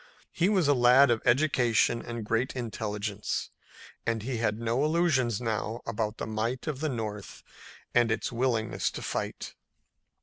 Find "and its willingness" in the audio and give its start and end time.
7.93-8.89